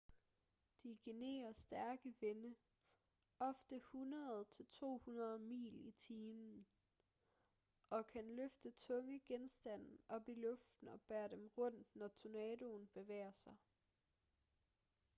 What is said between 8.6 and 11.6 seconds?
tunge genstande op i luften og bære dem